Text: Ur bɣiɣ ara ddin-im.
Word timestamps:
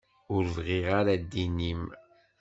Ur 0.35 0.43
bɣiɣ 0.55 0.85
ara 0.99 1.13
ddin-im. 1.21 1.83